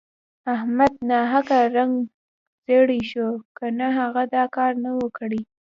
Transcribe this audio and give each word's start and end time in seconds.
احمد 0.55 0.93
ناحقه 1.11 1.59
رنګ 1.75 1.93
ژړی 2.67 3.01
شو 3.11 3.27
که 3.57 3.65
نه 3.79 3.87
هغه 3.99 4.23
دا 4.35 4.43
کار 4.55 4.71
نه 4.83 4.89
وو 4.97 5.07
کړی. 5.17 5.41